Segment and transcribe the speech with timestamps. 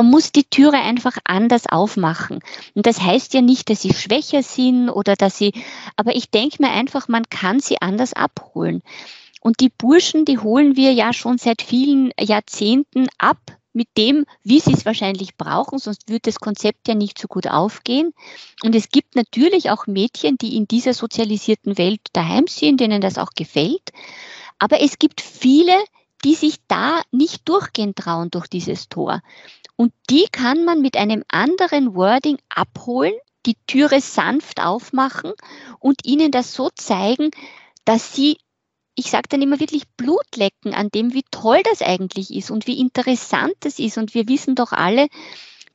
[0.00, 2.38] Man muss die Türe einfach anders aufmachen.
[2.74, 5.52] Und das heißt ja nicht, dass sie schwächer sind oder dass sie,
[5.94, 8.82] aber ich denke mir einfach, man kann sie anders abholen.
[9.40, 13.38] Und die Burschen, die holen wir ja schon seit vielen Jahrzehnten ab
[13.72, 17.46] mit dem, wie sie es wahrscheinlich brauchen, sonst würde das Konzept ja nicht so gut
[17.46, 18.12] aufgehen.
[18.62, 23.16] Und es gibt natürlich auch Mädchen, die in dieser sozialisierten Welt daheim sind, denen das
[23.16, 23.92] auch gefällt.
[24.58, 25.74] Aber es gibt viele,
[26.24, 29.22] die sich da nicht durchgehen trauen durch dieses Tor.
[29.76, 33.14] Und die kann man mit einem anderen Wording abholen,
[33.46, 35.32] die Türe sanft aufmachen
[35.78, 37.30] und ihnen das so zeigen,
[37.86, 38.36] dass sie,
[39.00, 42.66] ich sage dann immer wirklich Blut lecken an dem, wie toll das eigentlich ist und
[42.66, 43.96] wie interessant es ist.
[43.96, 45.08] Und wir wissen doch alle,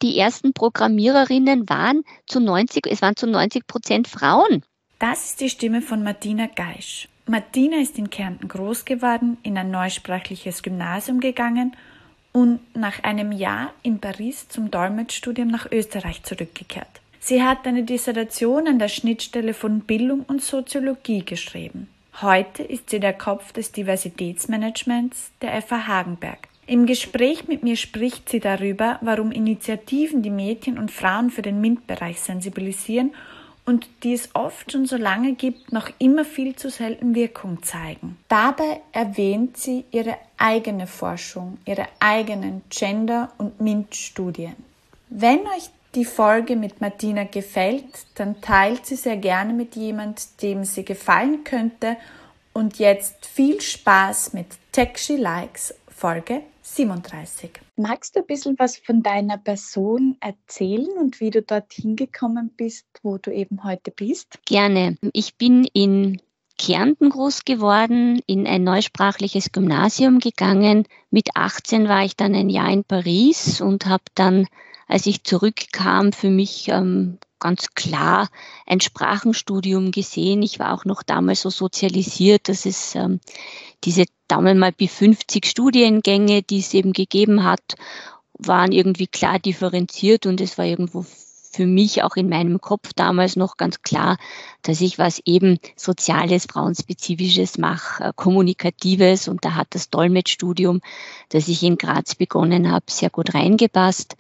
[0.04, 4.64] die ersten Programmiererinnen waren zu 90, es waren zu 90 Prozent Frauen.
[5.00, 7.10] Das ist die Stimme von Martina Geisch.
[7.26, 11.76] Martina ist in Kärnten groß geworden, in ein neusprachliches Gymnasium gegangen
[12.32, 17.02] und nach einem Jahr in Paris zum Dolmetschstudium nach Österreich zurückgekehrt.
[17.20, 21.88] Sie hat eine Dissertation an der Schnittstelle von Bildung und Soziologie geschrieben.
[22.22, 26.48] Heute ist sie der Kopf des Diversitätsmanagements der FH Hagenberg.
[26.66, 31.60] Im Gespräch mit mir spricht sie darüber, warum Initiativen die Mädchen und Frauen für den
[31.60, 33.14] MINT-Bereich sensibilisieren
[33.66, 38.18] und die es oft schon so lange gibt, noch immer viel zu selten Wirkung zeigen.
[38.30, 44.56] Dabei erwähnt sie ihre eigene Forschung, ihre eigenen Gender- und MINT-Studien.
[45.10, 50.64] Wenn euch die Folge mit Martina gefällt, dann teilt sie sehr gerne mit jemand, dem
[50.64, 51.98] sie gefallen könnte.
[52.54, 57.52] Und jetzt viel Spaß mit Tech She Likes Folge 37.
[57.78, 62.86] Magst du ein bisschen was von deiner Person erzählen und wie du dorthin gekommen bist,
[63.04, 64.40] wo du eben heute bist?
[64.46, 64.98] Gerne.
[65.14, 66.20] Ich bin in
[66.58, 70.86] Kärnten groß geworden, in ein neusprachliches Gymnasium gegangen.
[71.12, 74.48] Mit 18 war ich dann ein Jahr in Paris und habe dann,
[74.88, 78.30] als ich zurückkam, für mich ähm, ganz klar
[78.66, 80.42] ein Sprachenstudium gesehen.
[80.42, 83.20] Ich war auch noch damals so sozialisiert, dass es ähm,
[83.84, 87.76] diese Daumen mal bis 50 Studiengänge, die es eben gegeben hat,
[88.38, 91.06] waren irgendwie klar differenziert und es war irgendwo
[91.56, 94.18] für mich auch in meinem Kopf damals noch ganz klar,
[94.62, 100.82] dass ich was eben Soziales, Frauenspezifisches mache, äh, Kommunikatives und da hat das Dolmetschstudium,
[101.30, 104.18] das ich in Graz begonnen habe, sehr gut reingepasst.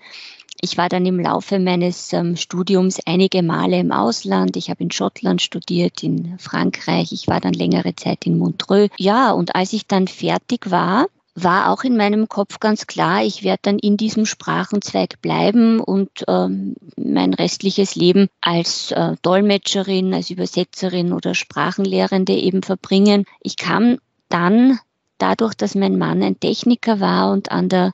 [0.65, 4.57] Ich war dann im Laufe meines ähm, Studiums einige Male im Ausland.
[4.57, 7.11] Ich habe in Schottland studiert, in Frankreich.
[7.11, 8.89] Ich war dann längere Zeit in Montreux.
[8.97, 11.05] Ja, und als ich dann fertig war,
[11.35, 16.09] war auch in meinem Kopf ganz klar, ich werde dann in diesem Sprachenzweig bleiben und
[16.27, 23.25] ähm, mein restliches Leben als äh, Dolmetscherin, als Übersetzerin oder Sprachenlehrende eben verbringen.
[23.39, 23.99] Ich kam
[24.29, 24.79] dann
[25.19, 27.93] dadurch, dass mein Mann ein Techniker war und an der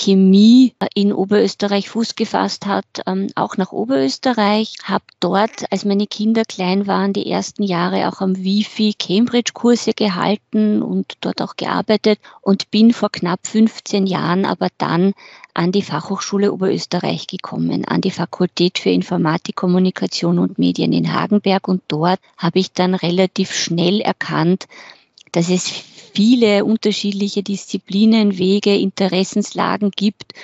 [0.00, 6.44] Chemie in Oberösterreich Fuß gefasst hat, ähm, auch nach Oberösterreich, habe dort, als meine Kinder
[6.44, 12.70] klein waren, die ersten Jahre auch am Wifi Cambridge-Kurse gehalten und dort auch gearbeitet und
[12.70, 15.12] bin vor knapp 15 Jahren aber dann
[15.52, 21.68] an die Fachhochschule Oberösterreich gekommen, an die Fakultät für Informatik, Kommunikation und Medien in Hagenberg.
[21.68, 24.66] Und dort habe ich dann relativ schnell erkannt,
[25.32, 30.34] dass es viele unterschiedliche Disziplinen, Wege, Interessenslagen gibt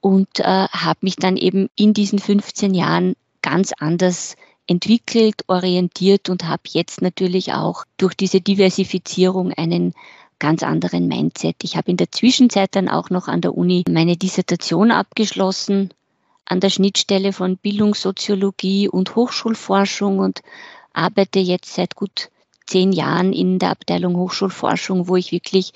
[0.00, 6.44] und äh, habe mich dann eben in diesen 15 Jahren ganz anders entwickelt, orientiert und
[6.44, 9.92] habe jetzt natürlich auch durch diese Diversifizierung einen
[10.38, 11.56] ganz anderen Mindset.
[11.62, 15.90] Ich habe in der Zwischenzeit dann auch noch an der Uni meine Dissertation abgeschlossen
[16.44, 20.42] an der Schnittstelle von Bildungssoziologie und Hochschulforschung und
[20.92, 22.30] arbeite jetzt seit gut
[22.72, 25.72] zehn Jahren in der Abteilung Hochschulforschung, wo ich wirklich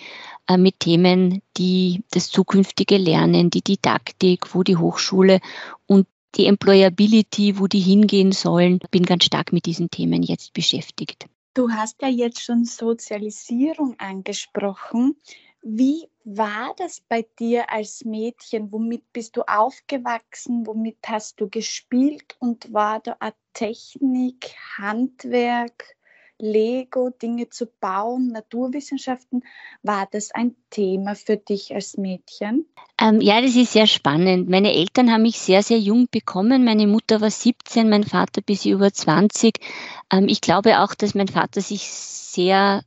[0.48, 5.40] äh, mit Themen, die das zukünftige Lernen, die Didaktik, wo die Hochschule
[5.87, 6.06] und
[6.37, 11.26] die Employability, wo die hingehen sollen, bin ganz stark mit diesen Themen jetzt beschäftigt.
[11.54, 15.16] Du hast ja jetzt schon Sozialisierung angesprochen.
[15.62, 18.72] Wie war das bei dir als Mädchen?
[18.72, 20.66] Womit bist du aufgewachsen?
[20.66, 22.37] Womit hast du gespielt?
[22.38, 23.16] Und war da
[23.52, 25.95] Technik, Handwerk,
[26.38, 29.43] Lego, Dinge zu bauen, Naturwissenschaften.
[29.83, 32.67] War das ein Thema für dich als Mädchen?
[33.00, 34.49] Ähm, ja, das ist sehr spannend.
[34.49, 36.65] Meine Eltern haben mich sehr, sehr jung bekommen.
[36.65, 39.59] Meine Mutter war 17, mein Vater bis über 20.
[40.12, 42.83] Ähm, ich glaube auch, dass mein Vater sich sehr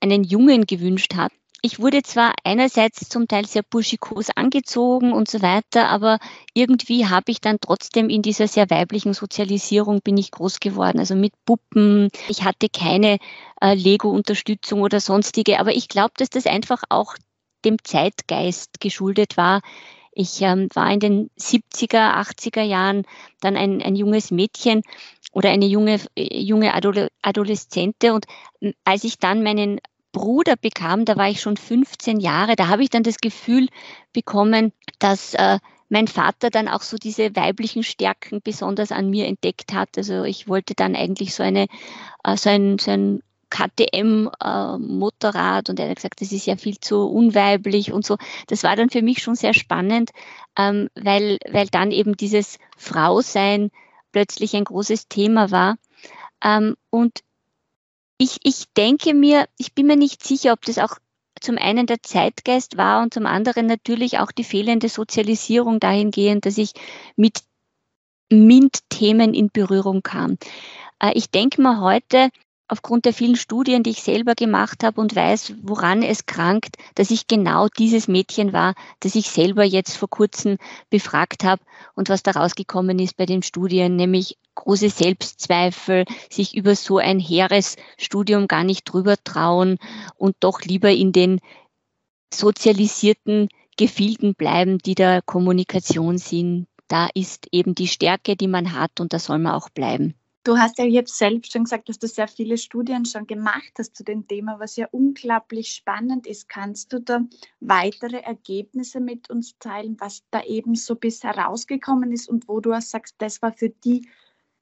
[0.00, 1.32] einen Jungen gewünscht hat.
[1.60, 6.18] Ich wurde zwar einerseits zum Teil sehr burschikos angezogen und so weiter, aber
[6.54, 11.00] irgendwie habe ich dann trotzdem in dieser sehr weiblichen Sozialisierung bin ich groß geworden.
[11.00, 12.10] Also mit Puppen.
[12.28, 13.18] Ich hatte keine
[13.60, 15.58] äh, Lego-Unterstützung oder sonstige.
[15.58, 17.16] Aber ich glaube, dass das einfach auch
[17.64, 19.60] dem Zeitgeist geschuldet war.
[20.12, 23.04] Ich ähm, war in den 70er, 80er Jahren
[23.40, 24.82] dann ein, ein junges Mädchen
[25.32, 26.72] oder eine junge, junge
[27.22, 28.14] Adoleszente.
[28.14, 28.26] Und
[28.84, 29.80] als ich dann meinen
[30.18, 33.68] Bruder bekam, da war ich schon 15 Jahre, da habe ich dann das Gefühl
[34.12, 39.72] bekommen, dass äh, mein Vater dann auch so diese weiblichen Stärken besonders an mir entdeckt
[39.72, 39.90] hat.
[39.96, 41.68] Also ich wollte dann eigentlich so eine,
[42.24, 46.80] äh, so ein, so ein KTM-Motorrad äh, und er hat gesagt, das ist ja viel
[46.80, 48.16] zu unweiblich und so.
[48.48, 50.10] Das war dann für mich schon sehr spannend,
[50.58, 53.70] ähm, weil, weil dann eben dieses Frausein
[54.10, 55.76] plötzlich ein großes Thema war.
[56.42, 57.20] Ähm, und
[58.18, 60.98] ich, ich denke mir, ich bin mir nicht sicher, ob das auch
[61.40, 66.58] zum einen der Zeitgeist war und zum anderen natürlich auch die fehlende Sozialisierung dahingehend, dass
[66.58, 66.72] ich
[67.16, 67.42] mit
[68.30, 70.36] MINT-Themen in Berührung kam.
[71.00, 72.30] Äh, ich denke mal heute,
[72.66, 77.10] aufgrund der vielen Studien, die ich selber gemacht habe und weiß, woran es krankt, dass
[77.10, 80.58] ich genau dieses Mädchen war, das ich selber jetzt vor kurzem
[80.90, 81.62] befragt habe
[81.94, 87.18] und was daraus gekommen ist bei den Studien, nämlich große Selbstzweifel, sich über so ein
[87.18, 89.78] hehres Studium gar nicht drüber trauen
[90.16, 91.40] und doch lieber in den
[92.32, 96.66] sozialisierten Gefilden bleiben, die der Kommunikation sind.
[96.88, 100.14] Da ist eben die Stärke, die man hat und da soll man auch bleiben.
[100.44, 103.94] Du hast ja jetzt selbst schon gesagt, dass du sehr viele Studien schon gemacht hast
[103.94, 106.48] zu dem Thema, was ja unglaublich spannend ist.
[106.48, 107.20] Kannst du da
[107.60, 112.72] weitere Ergebnisse mit uns teilen, was da eben so bis herausgekommen ist und wo du
[112.72, 114.08] auch sagst, das war für die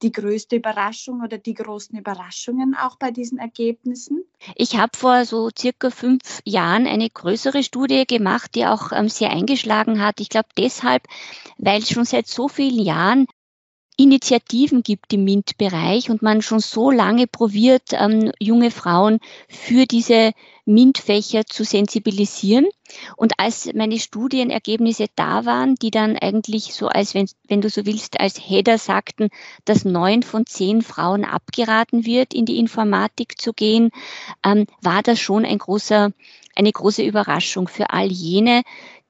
[0.02, 4.24] die größte Überraschung oder die großen Überraschungen auch bei diesen Ergebnissen?
[4.54, 9.30] Ich habe vor so circa fünf Jahren eine größere Studie gemacht, die auch ähm, sehr
[9.30, 10.20] eingeschlagen hat.
[10.20, 11.04] Ich glaube deshalb,
[11.58, 13.26] weil schon seit so vielen Jahren
[13.98, 20.32] Initiativen gibt im MINT-Bereich und man schon so lange probiert, ähm, junge Frauen für diese
[20.66, 22.66] MINT-Fächer zu sensibilisieren.
[23.16, 27.86] Und als meine Studienergebnisse da waren, die dann eigentlich so als, wenn, wenn du so
[27.86, 29.30] willst, als Header sagten,
[29.64, 33.90] dass neun von zehn Frauen abgeraten wird, in die Informatik zu gehen,
[34.44, 36.10] ähm, war das schon ein großer,
[36.54, 38.62] eine große Überraschung für all jene,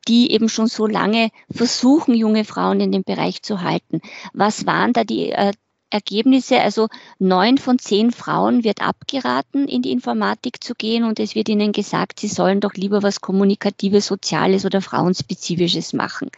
[0.09, 4.01] die eben schon so lange versuchen, junge Frauen in dem Bereich zu halten.
[4.33, 5.53] Was waren da die äh,
[5.91, 6.61] Ergebnisse?
[6.61, 6.89] Also
[7.19, 11.73] neun von zehn Frauen wird abgeraten, in die Informatik zu gehen und es wird ihnen
[11.73, 16.31] gesagt, sie sollen doch lieber was Kommunikatives, Soziales oder Frauenspezifisches machen.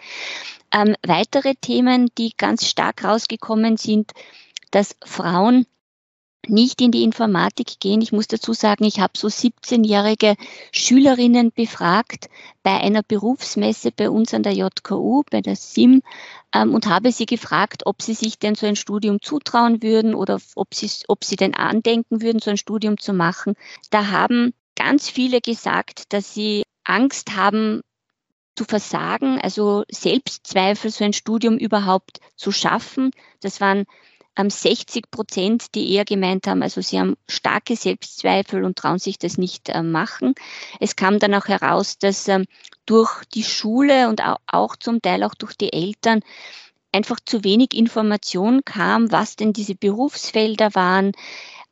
[0.73, 4.12] Ähm, weitere Themen, die ganz stark rausgekommen sind,
[4.71, 5.67] dass Frauen
[6.46, 8.00] nicht in die Informatik gehen.
[8.00, 10.37] Ich muss dazu sagen, ich habe so 17-jährige
[10.73, 12.29] Schülerinnen befragt
[12.62, 16.02] bei einer Berufsmesse bei uns an der JKU, bei der SIM,
[16.55, 20.38] ähm, und habe sie gefragt, ob sie sich denn so ein Studium zutrauen würden oder
[20.55, 23.55] ob sie, ob sie denn andenken würden, so ein Studium zu machen.
[23.90, 27.82] Da haben ganz viele gesagt, dass sie Angst haben,
[28.58, 33.12] zu versagen, also Selbstzweifel, so ein Studium überhaupt zu schaffen.
[33.40, 33.85] Das waren
[34.46, 39.37] 60 Prozent, die eher gemeint haben, also sie haben starke Selbstzweifel und trauen sich das
[39.38, 40.35] nicht äh, machen.
[40.81, 42.44] Es kam dann auch heraus, dass ähm,
[42.87, 46.21] durch die Schule und auch zum Teil auch durch die Eltern
[46.92, 51.12] einfach zu wenig Information kam, was denn diese Berufsfelder waren.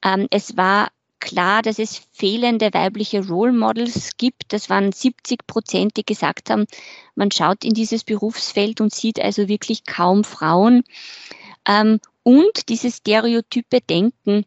[0.03, 0.89] Ähm, es war
[1.21, 4.53] klar, dass es fehlende weibliche Role Models gibt.
[4.53, 6.67] Das waren 70 Prozent, die gesagt haben,
[7.15, 10.85] man schaut in dieses Berufsfeld und sieht also wirklich kaum Frauen.
[12.27, 14.47] Und dieses stereotype Denken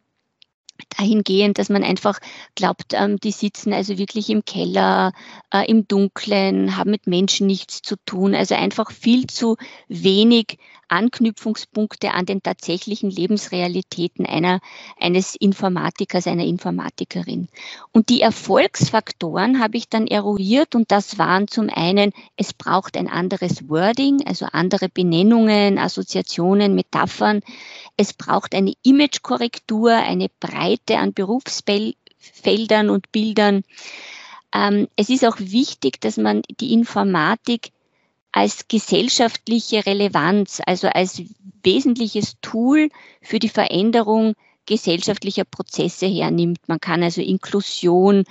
[0.98, 2.20] dahingehend, dass man einfach
[2.54, 5.14] glaubt, ähm, die sitzen also wirklich im Keller,
[5.54, 9.56] äh, im Dunkeln, haben mit Menschen nichts zu tun, also einfach viel zu
[9.88, 10.58] wenig
[10.90, 14.60] Anknüpfungspunkte an den tatsächlichen Lebensrealitäten einer,
[15.00, 17.48] eines Informatikers, einer Informatikerin.
[17.92, 23.08] Und die Erfolgsfaktoren habe ich dann eruiert und das waren zum einen, es braucht ein
[23.08, 27.42] anderes Wording, also andere Benennungen, Assoziationen, Metaphern.
[27.98, 33.64] Es braucht eine Imagekorrektur, eine Breite an Berufsfeldern und Bildern.
[34.54, 37.72] Ähm, es ist auch wichtig, dass man die Informatik
[38.32, 41.22] als gesellschaftliche Relevanz, also als
[41.64, 42.90] wesentliches Tool
[43.22, 46.60] für die Veränderung gesellschaftlicher Prozesse hernimmt.
[46.68, 48.24] Man kann also Inklusion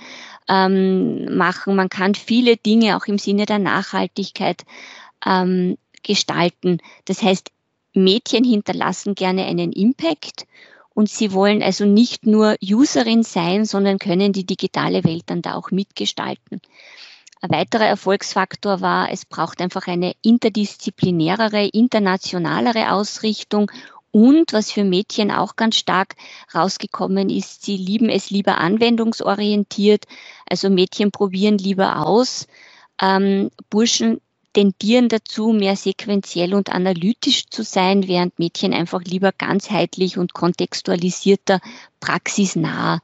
[0.47, 4.63] ähm, machen, man kann viele Dinge auch im Sinne der Nachhaltigkeit
[5.25, 6.77] ähm, gestalten.
[7.05, 7.51] Das heißt,
[7.93, 10.45] Mädchen hinterlassen gerne einen Impact
[10.93, 15.55] und sie wollen also nicht nur Userin sein, sondern können die digitale Welt dann da
[15.55, 16.61] auch mitgestalten.
[17.41, 23.71] Ein weiterer Erfolgsfaktor war, es braucht einfach eine interdisziplinärere, internationalere Ausrichtung
[24.11, 26.15] und was für Mädchen auch ganz stark
[26.53, 30.05] rausgekommen ist, sie lieben es lieber anwendungsorientiert.
[30.49, 32.47] Also Mädchen probieren lieber aus.
[33.01, 34.19] Ähm, Burschen
[34.53, 41.61] tendieren dazu, mehr sequenziell und analytisch zu sein, während Mädchen einfach lieber ganzheitlich und kontextualisierter,
[41.99, 42.99] praxisnah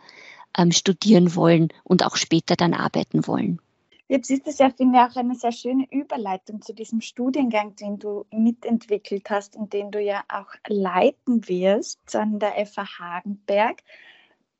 [0.57, 3.61] ähm, studieren wollen und auch später dann arbeiten wollen.
[4.07, 7.97] Jetzt ist es ja, finde ich, auch eine sehr schöne Überleitung zu diesem Studiengang, den
[7.97, 13.81] du mitentwickelt hast und den du ja auch leiten wirst an der FH Hagenberg.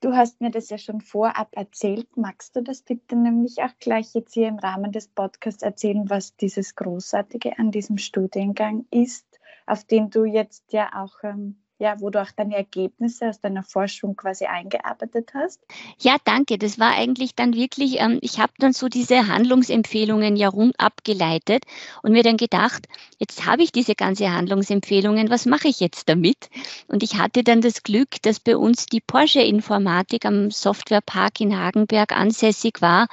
[0.02, 2.18] Du hast mir das ja schon vorab erzählt.
[2.18, 6.36] Magst du das bitte nämlich auch gleich jetzt hier im Rahmen des Podcasts erzählen, was
[6.36, 9.28] dieses Großartige an diesem Studiengang ist,
[9.68, 13.64] auf den du jetzt ja auch ähm, ja, wo du auch deine Ergebnisse aus deiner
[13.64, 15.62] Forschung quasi eingearbeitet hast?
[16.00, 16.58] Ja, danke.
[16.58, 21.66] Das war eigentlich dann wirklich, ähm, ich habe dann so diese Handlungsempfehlungen ja rund abgeleitet
[22.02, 22.88] und mir dann gedacht,
[23.20, 26.50] jetzt habe ich diese ganze Handlungsempfehlungen, was mache ich jetzt damit?
[26.88, 31.58] Und ich hatte dann das Glück, dass bei uns die Porsche Informatik am Softwarepark in
[31.58, 33.08] Hagenberg ansässig war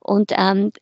[0.00, 0.72] und ähm,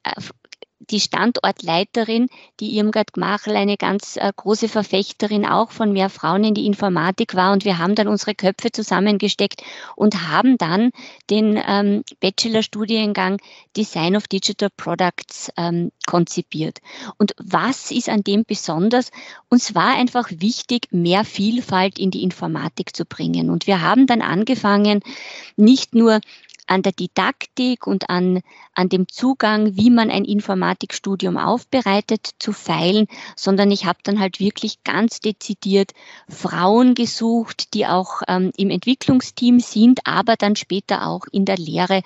[0.90, 2.28] die Standortleiterin,
[2.60, 7.34] die Irmgard Gmachel, eine ganz äh, große Verfechterin auch von mehr Frauen in die Informatik
[7.34, 7.52] war.
[7.52, 9.62] Und wir haben dann unsere Köpfe zusammengesteckt
[9.96, 10.90] und haben dann
[11.30, 13.38] den ähm, Bachelorstudiengang
[13.76, 16.78] Design of Digital Products ähm, konzipiert.
[17.18, 19.10] Und was ist an dem besonders?
[19.48, 23.50] Uns war einfach wichtig, mehr Vielfalt in die Informatik zu bringen.
[23.50, 25.00] Und wir haben dann angefangen,
[25.56, 26.20] nicht nur
[26.66, 28.40] an der Didaktik und an,
[28.74, 33.06] an dem Zugang, wie man ein Informatikstudium aufbereitet, zu feilen,
[33.36, 35.92] sondern ich habe dann halt wirklich ganz dezidiert
[36.28, 42.02] Frauen gesucht, die auch ähm, im Entwicklungsteam sind, aber dann später auch in der Lehre.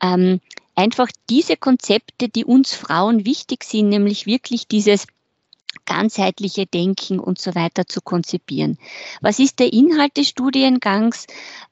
[0.00, 0.40] Ähm,
[0.74, 5.06] einfach diese Konzepte, die uns Frauen wichtig sind, nämlich wirklich dieses
[5.86, 8.78] ganzheitliche Denken und so weiter zu konzipieren.
[9.20, 11.26] Was ist der Inhalt des Studiengangs?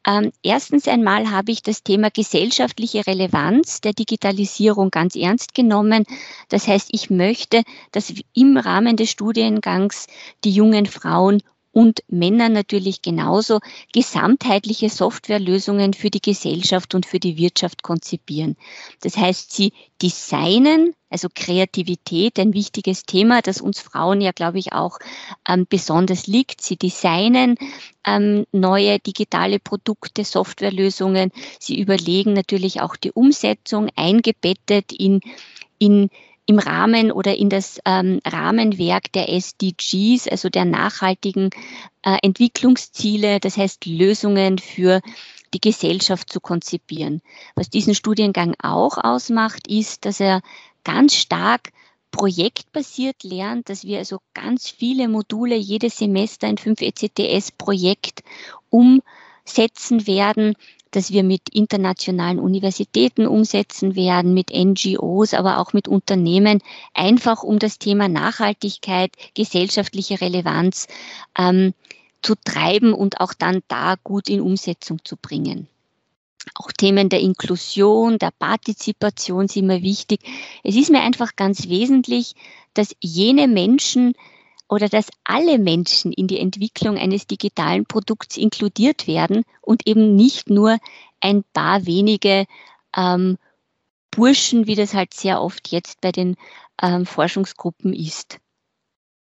[0.07, 6.05] Ähm, erstens einmal habe ich das Thema gesellschaftliche Relevanz der Digitalisierung ganz ernst genommen.
[6.49, 10.07] Das heißt, ich möchte, dass im Rahmen des Studiengangs
[10.45, 11.43] die jungen Frauen
[11.73, 13.61] und Männer natürlich genauso
[13.93, 18.57] gesamtheitliche Softwarelösungen für die Gesellschaft und für die Wirtschaft konzipieren.
[19.01, 24.73] Das heißt, sie designen, also Kreativität, ein wichtiges Thema, das uns Frauen ja, glaube ich,
[24.73, 24.99] auch
[25.49, 26.61] ähm, besonders liegt.
[26.61, 27.57] Sie designen
[28.07, 31.33] ähm, neue digitale Produkte, Softwarelösungen.
[31.59, 35.21] Sie überlegen natürlich auch die Umsetzung eingebettet in,
[35.79, 36.11] in
[36.47, 41.51] im Rahmen oder in das ähm, Rahmenwerk der SDGs, also der nachhaltigen
[42.03, 45.01] äh, Entwicklungsziele, das heißt Lösungen für
[45.55, 47.21] die Gesellschaft zu konzipieren.
[47.55, 50.41] Was diesen Studiengang auch ausmacht, ist, dass er
[50.85, 51.71] ganz stark
[52.11, 58.23] projektbasiert lernt, dass wir also ganz viele Module jedes Semester in 5 ECTS-Projekt
[58.69, 60.55] umsetzen werden,
[60.93, 66.63] dass wir mit internationalen Universitäten umsetzen werden, mit NGOs, aber auch mit Unternehmen,
[66.95, 70.87] einfach um das Thema Nachhaltigkeit, gesellschaftliche Relevanz
[71.37, 71.75] ähm,
[72.23, 75.67] zu treiben und auch dann da gut in Umsetzung zu bringen.
[76.55, 80.21] Auch Themen der Inklusion, der Partizipation sind mir wichtig.
[80.63, 82.35] Es ist mir einfach ganz wesentlich,
[82.75, 84.15] dass jene Menschen,
[84.73, 90.49] oder dass alle Menschen in die Entwicklung eines digitalen Produkts inkludiert werden und eben nicht
[90.49, 90.79] nur
[91.21, 92.47] ein paar wenige
[92.97, 93.37] ähm,
[94.11, 96.37] Burschen, wie das halt sehr oft jetzt bei den
[96.81, 98.39] ähm, Forschungsgruppen ist.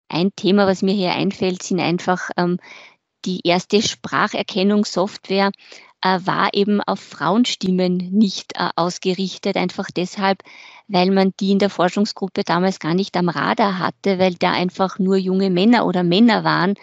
[0.10, 2.58] Ein Thema, was mir hier einfällt, sind einfach ähm,
[3.25, 5.52] die erste Spracherkennungssoftware
[6.02, 10.42] äh, war eben auf Frauenstimmen nicht äh, ausgerichtet, einfach deshalb,
[10.88, 15.00] weil man die in der Forschungsgruppe damals gar nicht am Radar hatte, weil da einfach
[15.00, 16.75] nur junge Männer oder Männer waren.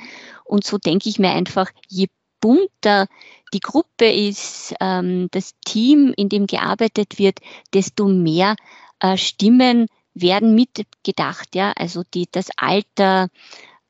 [0.44, 2.08] Und so denke ich mir einfach, je
[2.40, 3.06] bunter
[3.54, 7.38] die Gruppe ist, ähm, das Team, in dem gearbeitet wird,
[7.74, 8.56] desto mehr
[9.00, 11.54] äh, Stimmen werden mitgedacht.
[11.54, 13.28] Ja, also die, das Alter,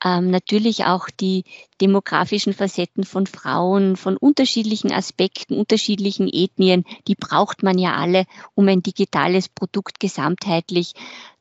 [0.05, 1.45] ähm, natürlich auch die
[1.81, 8.69] demografischen Facetten von Frauen, von unterschiedlichen Aspekten, unterschiedlichen Ethnien, die braucht man ja alle, um
[8.69, 10.95] ein digitales Produkt gesamtheitlich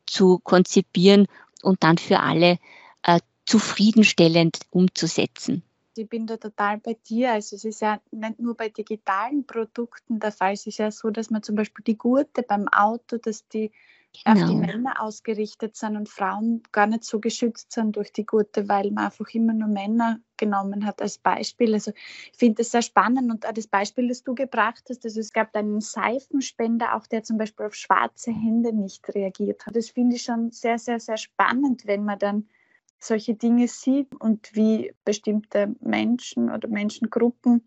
[0.06, 1.28] zu konzipieren
[1.64, 2.60] und dann für alle
[3.04, 5.64] äh, zufriedenstellend umzusetzen.
[5.96, 7.34] Ich bin da total bei dir.
[7.34, 10.54] Also es ist ja nicht nur bei digitalen Produkten der Fall.
[10.54, 13.72] Es ist ja so, dass man zum Beispiel die Gurte beim Auto, dass die
[14.14, 14.32] genau.
[14.32, 14.68] auf die genau.
[14.68, 19.06] Männer ausgerichtet sind und Frauen gar nicht so geschützt sind durch die Gurte, weil man
[19.06, 21.74] einfach immer nur Männer genommen hat als Beispiel.
[21.74, 21.92] Also
[22.32, 25.34] ich finde das sehr spannend und auch das Beispiel, das du gebracht hast, also es
[25.34, 29.76] gab einen Seifenspender, auch der zum Beispiel auf schwarze Hände nicht reagiert hat.
[29.76, 32.48] Das finde ich schon sehr, sehr, sehr spannend, wenn man dann
[33.00, 37.66] solche Dinge sieht und wie bestimmte Menschen oder Menschengruppen,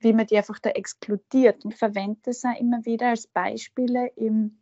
[0.00, 1.64] wie man die einfach da exkludiert.
[1.64, 4.58] Ich verwende das auch immer wieder als Beispiele im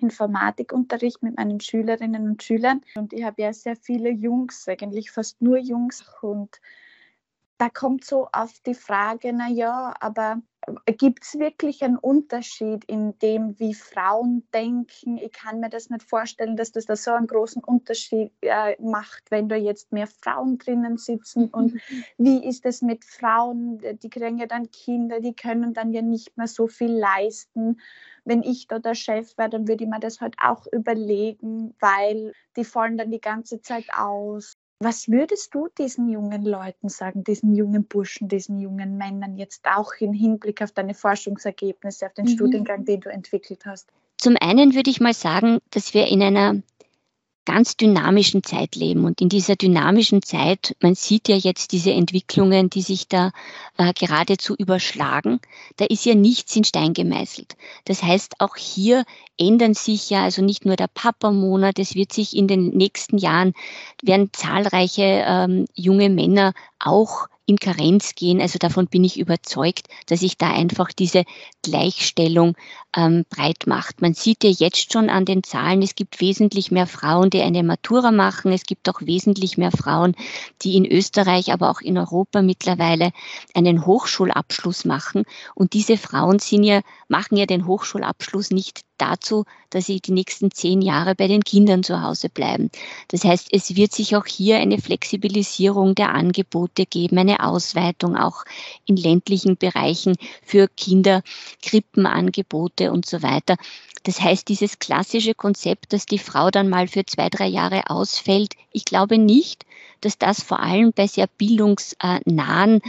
[0.00, 2.82] Informatikunterricht mit meinen Schülerinnen und Schülern.
[2.94, 6.04] Und ich habe ja sehr viele Jungs, eigentlich fast nur Jungs.
[6.22, 6.60] Und
[7.58, 10.40] da kommt so auf die Frage, na ja, aber
[10.96, 15.18] gibt es wirklich einen Unterschied in dem, wie Frauen denken?
[15.18, 19.30] Ich kann mir das nicht vorstellen, dass das da so einen großen Unterschied äh, macht,
[19.30, 21.48] wenn da jetzt mehr Frauen drinnen sitzen.
[21.52, 22.04] Und mhm.
[22.18, 23.78] wie ist es mit Frauen?
[23.78, 27.80] Die kriegen ja dann Kinder, die können dann ja nicht mehr so viel leisten.
[28.24, 32.32] Wenn ich da der Chef wäre, dann würde ich mir das halt auch überlegen, weil
[32.56, 34.56] die fallen dann die ganze Zeit aus.
[34.80, 39.92] Was würdest du diesen jungen Leuten sagen, diesen jungen Burschen, diesen jungen Männern jetzt auch
[39.98, 42.30] im Hinblick auf deine Forschungsergebnisse, auf den mhm.
[42.30, 43.88] Studiengang, den du entwickelt hast?
[44.18, 46.62] Zum einen würde ich mal sagen, dass wir in einer
[47.48, 49.06] ganz dynamischen Zeit leben.
[49.06, 53.32] Und in dieser dynamischen Zeit, man sieht ja jetzt diese Entwicklungen, die sich da
[53.78, 55.40] äh, geradezu überschlagen,
[55.78, 57.56] da ist ja nichts in Stein gemeißelt.
[57.86, 59.04] Das heißt, auch hier
[59.38, 63.54] ändern sich ja, also nicht nur der Papa-Monat, es wird sich in den nächsten Jahren,
[64.02, 68.40] werden zahlreiche ähm, junge Männer auch in Karenz gehen.
[68.40, 71.24] Also davon bin ich überzeugt, dass sich da einfach diese
[71.62, 72.56] Gleichstellung
[72.94, 74.02] ähm, breit macht.
[74.02, 77.62] Man sieht ja jetzt schon an den Zahlen, es gibt wesentlich mehr Frauen, die eine
[77.62, 78.52] Matura machen.
[78.52, 80.14] Es gibt auch wesentlich mehr Frauen,
[80.62, 83.12] die in Österreich, aber auch in Europa mittlerweile
[83.54, 85.24] einen Hochschulabschluss machen.
[85.54, 90.50] Und diese Frauen sind ja, machen ja den Hochschulabschluss nicht dazu, dass sie die nächsten
[90.50, 92.70] zehn Jahre bei den Kindern zu Hause bleiben.
[93.08, 98.44] Das heißt, es wird sich auch hier eine Flexibilisierung der Angebote geben, eine Ausweitung auch
[98.86, 101.22] in ländlichen Bereichen für Kinder,
[101.62, 103.56] Krippenangebote und so weiter.
[104.04, 108.54] Das heißt, dieses klassische Konzept, dass die Frau dann mal für zwei, drei Jahre ausfällt,
[108.72, 109.66] ich glaube nicht,
[110.00, 112.80] dass das vor allem bei sehr bildungsnahen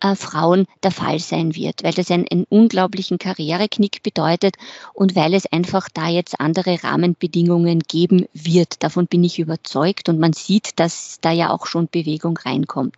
[0.00, 4.56] äh, Frauen der Fall sein wird, weil das einen, einen unglaublichen Karriereknick bedeutet
[4.94, 8.82] und weil es einfach da jetzt andere Rahmenbedingungen geben wird.
[8.82, 12.96] Davon bin ich überzeugt und man sieht, dass da ja auch schon Bewegung reinkommt.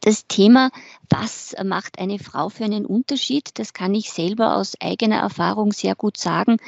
[0.00, 0.70] Das Thema,
[1.08, 5.94] was macht eine Frau für einen Unterschied, das kann ich selber aus eigener Erfahrung sehr
[5.94, 6.58] gut sagen.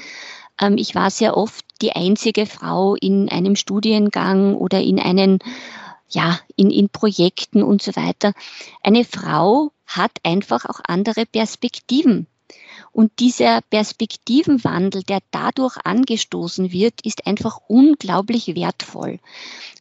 [0.61, 5.39] Ähm, ich war sehr oft die einzige Frau in einem Studiengang oder in einen,
[6.09, 8.33] ja, in, in Projekten und so weiter.
[8.83, 12.27] Eine Frau hat einfach auch andere Perspektiven.
[12.93, 19.21] Und dieser Perspektivenwandel, der dadurch angestoßen wird, ist einfach unglaublich wertvoll.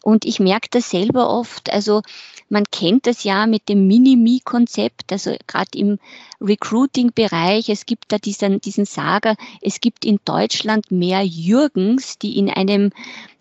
[0.03, 2.01] Und ich merke das selber oft, also
[2.49, 5.99] man kennt das ja mit dem Mini-Me-Konzept, also gerade im
[6.39, 12.49] Recruiting-Bereich, es gibt da diesen, diesen Sager, es gibt in Deutschland mehr Jürgens, die in
[12.49, 12.91] einem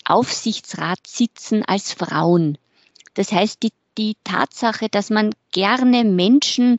[0.04, 2.58] Aufsichtsrat sitzen als Frauen.
[3.14, 6.78] Das heißt, die, die Tatsache, dass man gerne Menschen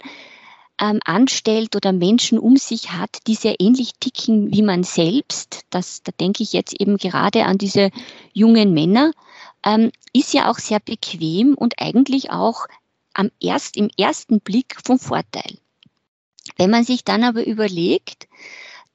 [0.80, 6.04] ähm, anstellt oder Menschen um sich hat, die sehr ähnlich ticken wie man selbst, das,
[6.04, 7.92] da denke ich jetzt eben gerade an diese
[8.34, 9.12] jungen Männer,
[9.64, 12.68] ähm, ist ja auch sehr bequem und eigentlich auch
[13.14, 15.58] am erst, im ersten Blick vom Vorteil.
[16.58, 18.28] Wenn man sich dann aber überlegt,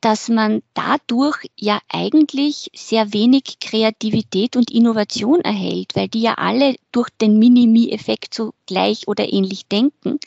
[0.03, 6.75] dass man dadurch ja eigentlich sehr wenig Kreativität und Innovation erhält, weil die ja alle
[6.91, 10.19] durch den Minimi-Effekt so gleich oder ähnlich denken,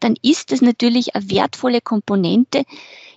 [0.00, 2.64] dann ist das natürlich eine wertvolle Komponente,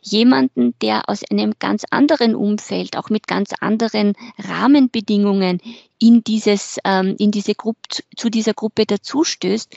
[0.01, 5.61] jemanden, der aus einem ganz anderen Umfeld, auch mit ganz anderen Rahmenbedingungen
[5.97, 9.73] in dieses, ähm, in diese Gruppe, zu dieser Gruppe dazustößt,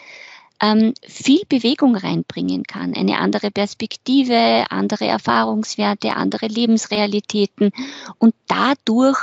[0.65, 7.71] ähm, viel Bewegung reinbringen kann, eine andere Perspektive, andere Erfahrungswerte, andere Lebensrealitäten
[8.19, 9.19] und dadurch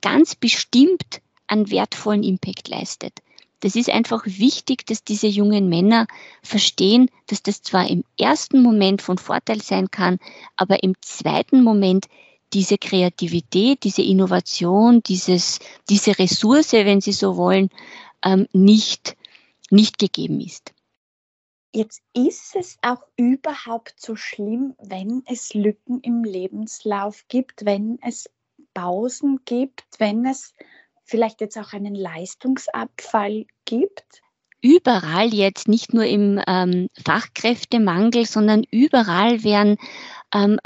[0.00, 3.12] ganz bestimmt einen wertvollen Impact leistet.
[3.60, 6.06] Das ist einfach wichtig, dass diese jungen Männer
[6.42, 10.18] verstehen, dass das zwar im ersten Moment von Vorteil sein kann,
[10.56, 12.06] aber im zweiten Moment
[12.54, 15.58] diese Kreativität, diese Innovation, dieses,
[15.90, 17.68] diese Ressource, wenn Sie so wollen,
[18.24, 19.16] ähm, nicht,
[19.70, 20.72] nicht gegeben ist.
[21.74, 28.30] Jetzt ist es auch überhaupt so schlimm, wenn es Lücken im Lebenslauf gibt, wenn es
[28.72, 30.54] Pausen gibt, wenn es
[31.04, 34.22] vielleicht jetzt auch einen Leistungsabfall gibt?
[34.60, 39.76] Überall jetzt, nicht nur im ähm, Fachkräftemangel, sondern überall werden
[40.34, 40.58] ähm,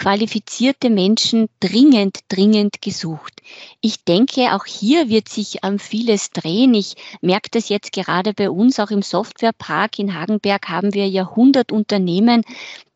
[0.00, 3.42] qualifizierte Menschen dringend, dringend gesucht.
[3.82, 6.72] Ich denke, auch hier wird sich ähm, vieles drehen.
[6.72, 11.28] Ich merke das jetzt gerade bei uns, auch im Softwarepark in Hagenberg haben wir ja
[11.28, 12.44] 100 Unternehmen,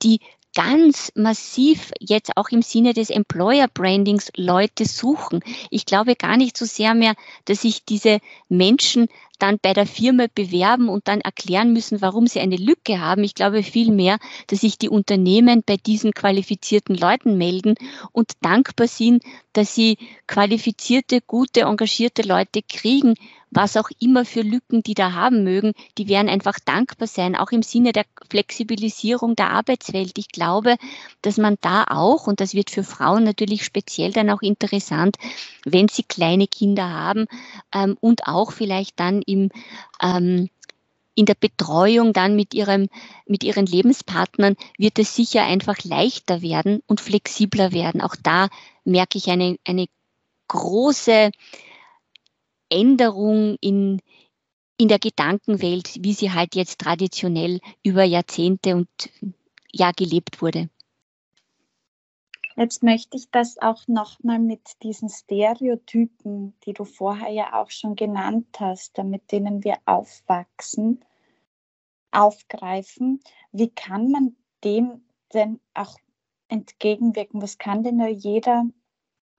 [0.02, 0.20] die
[0.54, 5.40] ganz massiv jetzt auch im Sinne des Employer Brandings Leute suchen.
[5.70, 7.14] Ich glaube gar nicht so sehr mehr,
[7.44, 12.40] dass sich diese Menschen dann bei der Firma bewerben und dann erklären müssen, warum sie
[12.40, 13.24] eine Lücke haben.
[13.24, 17.74] Ich glaube vielmehr, dass sich die Unternehmen bei diesen qualifizierten Leuten melden
[18.12, 23.14] und dankbar sind, dass sie qualifizierte, gute, engagierte Leute kriegen,
[23.54, 27.52] was auch immer für Lücken die da haben mögen, die werden einfach dankbar sein, auch
[27.52, 30.18] im Sinne der Flexibilisierung der Arbeitswelt.
[30.18, 30.76] Ich glaube,
[31.22, 35.16] dass man da auch, und das wird für Frauen natürlich speziell dann auch interessant,
[35.64, 37.26] wenn sie kleine Kinder haben
[37.74, 39.50] ähm, und auch vielleicht dann im
[40.02, 40.50] ähm,
[41.14, 42.88] in der Betreuung dann mit ihrem,
[43.26, 48.00] mit ihren Lebenspartnern wird es sicher einfach leichter werden und flexibler werden.
[48.00, 48.48] Auch da
[48.84, 49.86] merke ich eine, eine
[50.48, 51.30] große
[52.74, 54.00] Änderung in,
[54.76, 58.88] in der Gedankenwelt, wie sie halt jetzt traditionell über Jahrzehnte und
[59.72, 60.68] ja gelebt wurde.
[62.56, 67.96] Jetzt möchte ich das auch nochmal mit diesen Stereotypen, die du vorher ja auch schon
[67.96, 71.04] genannt hast, mit denen wir aufwachsen,
[72.12, 73.20] aufgreifen.
[73.50, 75.96] Wie kann man dem denn auch
[76.48, 77.42] entgegenwirken?
[77.42, 78.66] Was kann denn jeder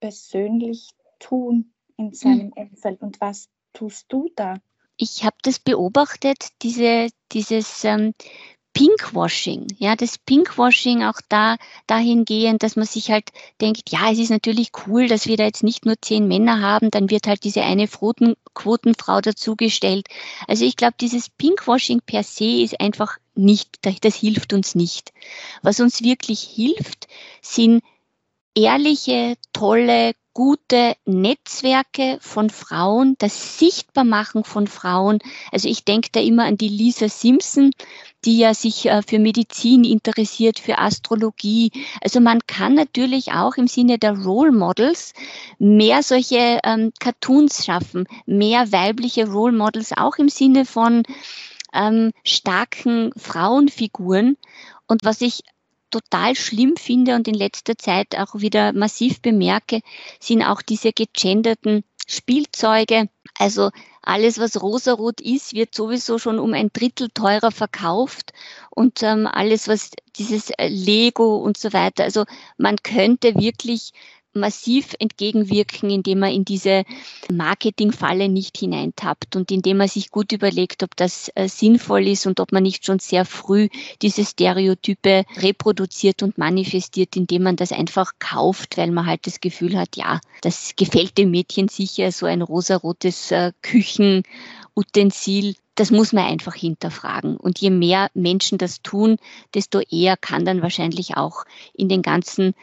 [0.02, 1.74] persönlich tun?
[1.98, 2.54] In seinem mhm.
[2.54, 4.56] Umfeld und was tust du da?
[4.98, 8.14] Ich habe das beobachtet, diese, dieses ähm,
[8.76, 11.56] Pinkwashing, ja, das Pinkwashing auch da
[11.88, 13.30] dahingehend, dass man sich halt
[13.62, 16.92] denkt, ja, es ist natürlich cool, dass wir da jetzt nicht nur zehn Männer haben,
[16.92, 20.08] dann wird halt diese eine Quoten, Quotenfrau dazugestellt.
[20.46, 25.14] Also ich glaube, dieses Pinkwashing per se ist einfach nicht, das hilft uns nicht.
[25.62, 27.08] Was uns wirklich hilft,
[27.42, 27.82] sind
[28.56, 35.20] ehrliche, tolle, gute Netzwerke von Frauen, das Sichtbarmachen von Frauen.
[35.52, 37.72] Also ich denke da immer an die Lisa Simpson,
[38.26, 41.72] die ja sich äh, für Medizin interessiert, für Astrologie.
[42.02, 45.14] Also man kann natürlich auch im Sinne der Role Models
[45.58, 51.04] mehr solche ähm, Cartoons schaffen, mehr weibliche Role Models, auch im Sinne von
[51.74, 54.36] ähm, starken Frauenfiguren.
[54.86, 55.44] Und was ich
[55.96, 59.80] total schlimm finde und in letzter Zeit auch wieder massiv bemerke,
[60.20, 63.08] sind auch diese gegenderten Spielzeuge.
[63.40, 68.34] Also alles, was rosarot ist, wird sowieso schon um ein Drittel teurer verkauft
[68.70, 72.04] und ähm, alles, was dieses äh, Lego und so weiter.
[72.04, 72.26] Also
[72.58, 73.94] man könnte wirklich
[74.36, 76.84] massiv entgegenwirken, indem man in diese
[77.32, 82.40] Marketingfalle nicht hineintappt und indem man sich gut überlegt, ob das äh, sinnvoll ist und
[82.40, 83.70] ob man nicht schon sehr früh
[84.02, 89.78] diese Stereotype reproduziert und manifestiert, indem man das einfach kauft, weil man halt das Gefühl
[89.78, 96.26] hat, ja, das gefällt dem Mädchen sicher, so ein rosarotes äh, Küchenutensil das muss man
[96.26, 97.36] einfach hinterfragen.
[97.36, 99.18] Und je mehr Menschen das tun,
[99.54, 101.44] desto eher kann dann wahrscheinlich auch
[101.74, 102.56] in den ganzen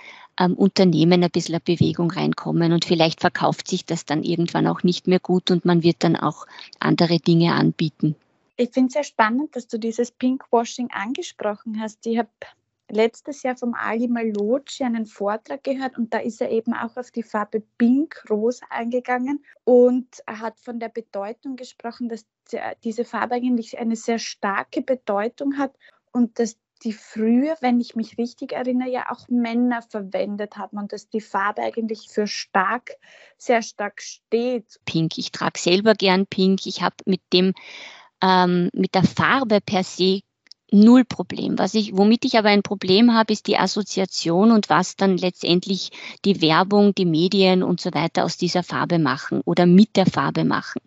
[0.43, 4.83] ähm, Unternehmen ein bisschen eine Bewegung reinkommen und vielleicht verkauft sich das dann irgendwann auch
[4.83, 6.47] nicht mehr gut und man wird dann auch
[6.81, 8.17] andere Dinge anbieten.
[8.57, 12.07] Ich finde es sehr spannend, dass du dieses Pinkwashing angesprochen hast.
[12.07, 12.29] Ich habe
[12.91, 17.11] letztes Jahr vom Ali Malocci einen Vortrag gehört und da ist er eben auch auf
[17.11, 22.27] die Farbe Pink Rosa eingegangen und hat von der Bedeutung gesprochen, dass
[22.85, 25.75] diese Farbe eigentlich eine sehr starke Bedeutung hat
[26.13, 30.93] und dass die früher, wenn ich mich richtig erinnere, ja auch Männer verwendet haben und
[30.93, 32.93] dass die Farbe eigentlich für stark,
[33.39, 34.81] sehr stark steht.
[34.85, 36.67] Pink, ich trage selber gern Pink.
[36.67, 37.55] Ich habe mit dem,
[38.23, 40.21] ähm, mit der Farbe per se
[40.73, 41.59] null Problem.
[41.59, 45.91] Was ich, womit ich aber ein Problem habe, ist die Assoziation und was dann letztendlich
[46.25, 50.45] die Werbung, die Medien und so weiter aus dieser Farbe machen oder mit der Farbe
[50.45, 50.81] machen.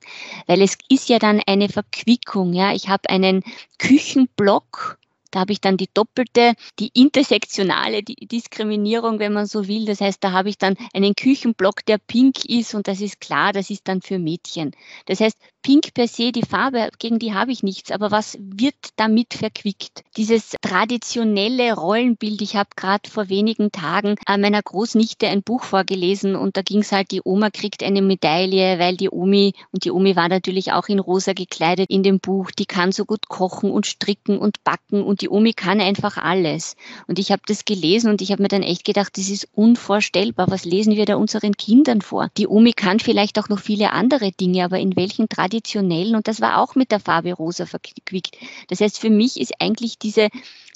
[0.47, 2.53] Weil es ist ja dann eine Verquickung.
[2.53, 3.43] Ja, ich habe einen
[3.77, 4.97] Küchenblock
[5.35, 9.85] da habe ich dann die doppelte, die intersektionale Diskriminierung, wenn man so will.
[9.85, 13.51] Das heißt, da habe ich dann einen Küchenblock, der pink ist und das ist klar,
[13.51, 14.71] das ist dann für Mädchen.
[15.07, 18.75] Das heißt, Pink per se, die Farbe, gegen die habe ich nichts, aber was wird
[18.97, 20.03] damit verquickt?
[20.15, 26.35] Dieses traditionelle Rollenbild, ich habe gerade vor wenigen Tagen äh, meiner Großnichte ein Buch vorgelesen
[26.35, 29.91] und da ging es halt, die Oma kriegt eine Medaille, weil die Omi, und die
[29.91, 33.71] Omi war natürlich auch in rosa gekleidet in dem Buch, die kann so gut kochen
[33.71, 36.75] und stricken und backen und die Omi kann einfach alles.
[37.07, 40.51] Und ich habe das gelesen und ich habe mir dann echt gedacht, das ist unvorstellbar.
[40.51, 42.29] Was lesen wir da unseren Kindern vor?
[42.37, 46.41] Die Omi kann vielleicht auch noch viele andere Dinge, aber in welchen traditionellen, und das
[46.41, 48.37] war auch mit der Farbe rosa verquickt.
[48.67, 50.29] Das heißt, für mich ist eigentlich diese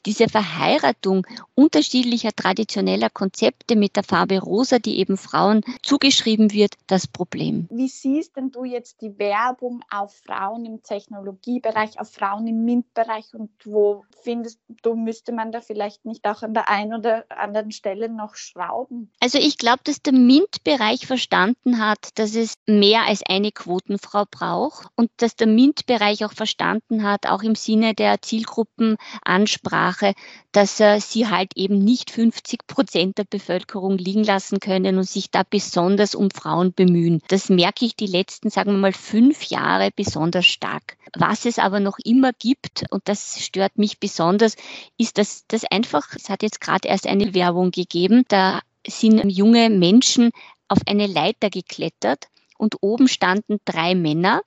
[0.05, 7.07] diese Verheiratung unterschiedlicher traditioneller Konzepte mit der Farbe rosa, die eben Frauen zugeschrieben wird, das
[7.07, 7.67] Problem.
[7.69, 13.33] Wie siehst denn du jetzt die Werbung auf Frauen im Technologiebereich, auf Frauen im MINT-Bereich
[13.33, 14.38] und wo findest
[14.81, 19.11] du, müsste man da vielleicht nicht auch an der einen oder anderen Stelle noch schrauben?
[19.19, 24.87] Also ich glaube, dass der MINT-Bereich verstanden hat, dass es mehr als eine Quotenfrau braucht
[24.95, 30.13] und dass der MINT-Bereich auch verstanden hat, auch im Sinne der Zielgruppenansprache, Sprache,
[30.51, 35.29] dass äh, sie halt eben nicht 50 Prozent der Bevölkerung liegen lassen können und sich
[35.29, 37.21] da besonders um Frauen bemühen.
[37.27, 40.97] Das merke ich die letzten, sagen wir mal, fünf Jahre besonders stark.
[41.15, 44.18] Was es aber noch immer gibt, und das stört mich besonders,
[44.97, 49.69] ist, dass das einfach, es hat jetzt gerade erst eine Werbung gegeben, da sind junge
[49.69, 50.31] Menschen
[50.67, 52.27] auf eine Leiter geklettert
[52.57, 54.41] und oben standen drei Männer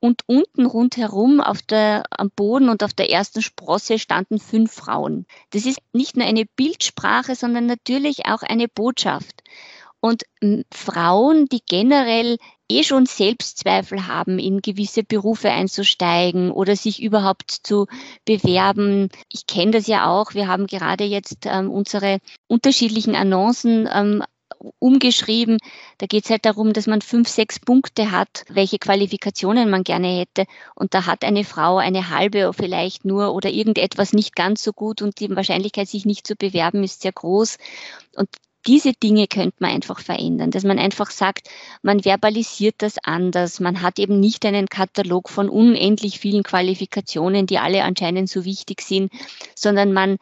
[0.00, 5.26] und unten rundherum auf der, am Boden und auf der ersten Sprosse standen fünf Frauen.
[5.50, 9.42] Das ist nicht nur eine Bildsprache, sondern natürlich auch eine Botschaft.
[10.00, 10.22] Und
[10.72, 12.38] Frauen, die generell
[12.70, 17.86] eh schon Selbstzweifel haben, in gewisse Berufe einzusteigen oder sich überhaupt zu
[18.24, 19.08] bewerben.
[19.32, 20.34] Ich kenne das ja auch.
[20.34, 24.22] Wir haben gerade jetzt ähm, unsere unterschiedlichen Annoncen ähm,
[24.78, 25.58] umgeschrieben.
[25.98, 30.08] Da geht es halt darum, dass man fünf, sechs Punkte hat, welche Qualifikationen man gerne
[30.08, 30.44] hätte.
[30.74, 35.02] Und da hat eine Frau eine halbe vielleicht nur oder irgendetwas nicht ganz so gut
[35.02, 37.58] und die Wahrscheinlichkeit, sich nicht zu bewerben, ist sehr groß.
[38.16, 38.28] Und
[38.66, 41.48] diese Dinge könnte man einfach verändern, dass man einfach sagt,
[41.82, 43.60] man verbalisiert das anders.
[43.60, 48.82] Man hat eben nicht einen Katalog von unendlich vielen Qualifikationen, die alle anscheinend so wichtig
[48.82, 49.12] sind,
[49.54, 50.18] sondern man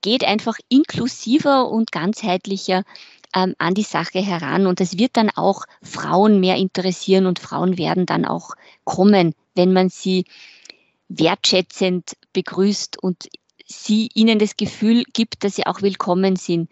[0.00, 2.84] geht einfach inklusiver und ganzheitlicher
[3.34, 4.66] ähm, an die Sache heran.
[4.66, 8.50] Und das wird dann auch Frauen mehr interessieren und Frauen werden dann auch
[8.84, 10.24] kommen, wenn man sie
[11.08, 13.28] wertschätzend begrüßt und
[13.66, 16.70] sie ihnen das Gefühl gibt, dass sie auch willkommen sind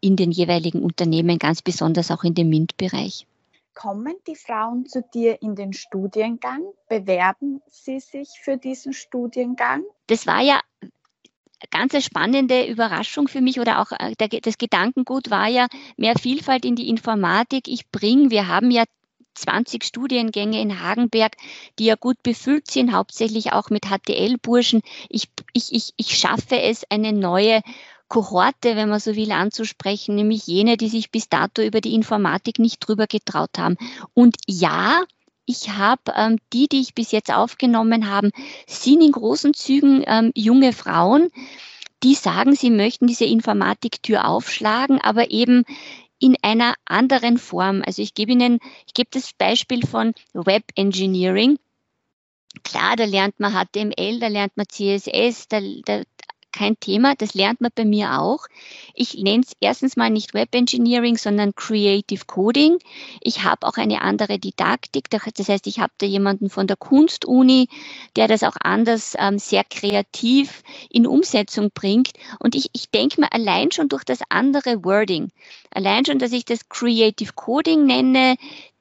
[0.00, 3.26] in den jeweiligen Unternehmen, ganz besonders auch in dem MINT-Bereich.
[3.74, 6.62] Kommen die Frauen zu dir in den Studiengang?
[6.88, 9.82] Bewerben sie sich für diesen Studiengang?
[10.08, 10.60] Das war ja
[11.70, 16.76] ganz spannende Überraschung für mich oder auch äh, das Gedankengut war ja mehr Vielfalt in
[16.76, 17.66] die Informatik.
[17.66, 18.84] Ich bringe, wir haben ja
[19.34, 21.36] 20 Studiengänge in Hagenberg,
[21.78, 24.82] die ja gut befüllt sind, hauptsächlich auch mit HTL-Burschen.
[25.08, 27.62] Ich, ich, ich, ich schaffe es, eine neue
[28.12, 32.58] Kohorte, wenn man so will, anzusprechen, nämlich jene, die sich bis dato über die Informatik
[32.58, 33.78] nicht drüber getraut haben.
[34.12, 35.02] Und ja,
[35.46, 38.30] ich habe ähm, die, die ich bis jetzt aufgenommen habe,
[38.66, 41.30] sind in großen Zügen ähm, junge Frauen,
[42.02, 45.64] die sagen, sie möchten diese Informatiktür aufschlagen, aber eben
[46.18, 47.82] in einer anderen Form.
[47.86, 51.58] Also ich gebe Ihnen, ich gebe das Beispiel von Web Engineering.
[52.62, 56.02] Klar, da lernt man HTML, da lernt man CSS, da, da,
[56.52, 58.46] kein Thema, das lernt man bei mir auch.
[58.94, 62.78] Ich nenne es erstens mal nicht Web Engineering, sondern Creative Coding.
[63.20, 67.68] Ich habe auch eine andere Didaktik, das heißt, ich habe da jemanden von der Kunstuni,
[68.16, 72.10] der das auch anders ähm, sehr kreativ in Umsetzung bringt.
[72.38, 75.30] Und ich, ich denke mir allein schon durch das andere Wording,
[75.70, 78.36] allein schon, dass ich das Creative Coding nenne,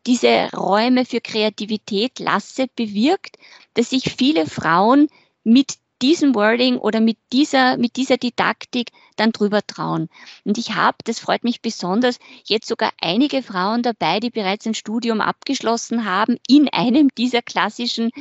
[0.07, 3.37] diese Räume für Kreativität lasse, bewirkt,
[3.75, 5.07] dass sich viele Frauen
[5.43, 10.09] mit diesem Wording oder mit dieser, mit dieser Didaktik dann drüber trauen.
[10.43, 14.73] Und ich habe, das freut mich besonders, jetzt sogar einige Frauen dabei, die bereits ein
[14.73, 18.11] Studium abgeschlossen haben in einem dieser klassischen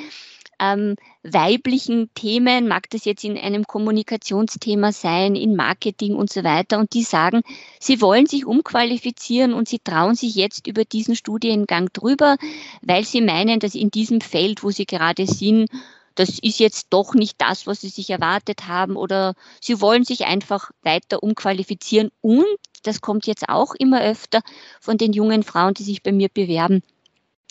[0.60, 6.78] ähm, weiblichen Themen, mag das jetzt in einem Kommunikationsthema sein, in Marketing und so weiter,
[6.78, 7.40] und die sagen,
[7.80, 12.36] sie wollen sich umqualifizieren und sie trauen sich jetzt über diesen Studiengang drüber,
[12.82, 15.70] weil sie meinen, dass in diesem Feld, wo sie gerade sind,
[16.14, 20.26] das ist jetzt doch nicht das, was sie sich erwartet haben oder sie wollen sich
[20.26, 22.46] einfach weiter umqualifizieren und
[22.82, 24.40] das kommt jetzt auch immer öfter
[24.80, 26.82] von den jungen Frauen, die sich bei mir bewerben.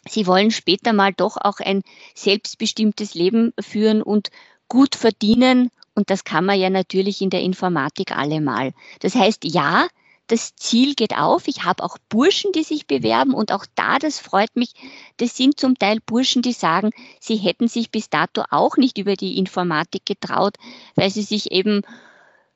[0.08, 1.84] Sie wollen später mal doch auch ein
[2.15, 4.30] selbstbestimmtes Leben führen und
[4.67, 5.69] gut verdienen.
[5.93, 8.74] Und das kann man ja natürlich in der Informatik allemal.
[9.02, 9.88] Das heißt, ja,
[10.30, 11.48] das Ziel geht auf.
[11.48, 14.74] Ich habe auch Burschen, die sich bewerben und auch da, das freut mich,
[15.18, 19.15] das sind zum Teil Burschen, die sagen, sie hätten sich bis dato auch nicht über
[19.15, 20.56] die Informatik getraut,
[20.96, 21.82] weil sie sich eben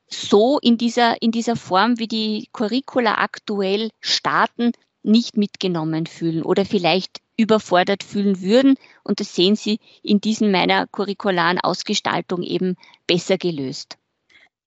[0.06, 6.64] so in dieser, in dieser Form, wie die Curricula aktuell starten, nicht mitgenommen fühlen oder
[6.64, 8.76] vielleicht überfordert fühlen würden.
[9.02, 13.98] Und das sehen Sie in diesen meiner curricularen Ausgestaltung eben besser gelöst.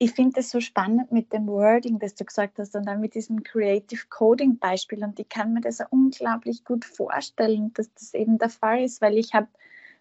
[0.00, 3.14] Ich finde es so spannend mit dem Wording, das du gesagt hast, und dann mit
[3.14, 5.02] diesem Creative Coding Beispiel.
[5.02, 9.18] Und ich kann mir das unglaublich gut vorstellen, dass das eben der Fall ist, weil
[9.18, 9.48] ich habe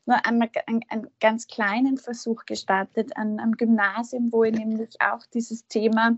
[0.06, 6.16] nur einmal einen, ganz kleinen Versuch gestartet am Gymnasium, wo ich nämlich auch dieses Thema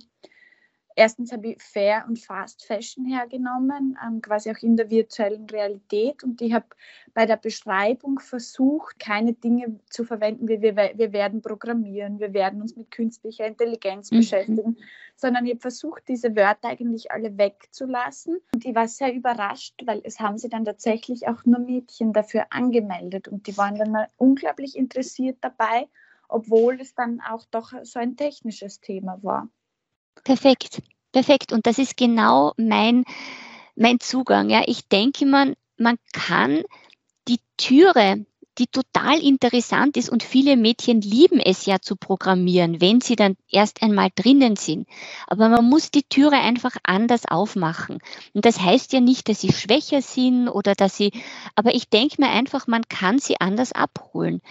[0.96, 6.24] erstens habe ich Fair und Fast Fashion hergenommen, ähm, quasi auch in der virtuellen Realität.
[6.24, 6.66] Und ich habe
[7.14, 12.62] bei der Beschreibung versucht, keine Dinge zu verwenden, wie wir, wir werden programmieren, wir werden
[12.62, 14.18] uns mit künstlicher Intelligenz mhm.
[14.18, 14.78] beschäftigen,
[15.16, 18.40] sondern ich habe versucht, diese Wörter eigentlich alle wegzulassen.
[18.54, 22.48] Und ich war sehr überrascht, weil es haben sich dann tatsächlich auch nur Mädchen dafür
[22.50, 25.88] angemeldet und die waren dann unglaublich interessiert dabei,
[26.28, 29.50] obwohl es dann auch doch so ein technisches Thema war.
[30.24, 31.52] Perfekt, perfekt.
[31.52, 33.04] Und das ist genau mein,
[33.76, 34.50] mein Zugang.
[34.50, 36.64] Ja, ich denke, man, man kann
[37.28, 38.26] die Türe,
[38.58, 43.38] die total interessant ist und viele Mädchen lieben es ja zu programmieren, wenn sie dann
[43.50, 44.88] erst einmal drinnen sind.
[45.28, 48.00] Aber man muss die Türe einfach anders aufmachen.
[48.34, 51.12] Und das heißt ja nicht, dass sie schwächer sind oder dass sie,
[51.56, 54.42] aber ich denke mir einfach, man kann sie anders abholen.